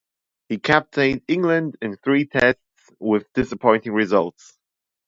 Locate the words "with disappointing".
2.97-3.91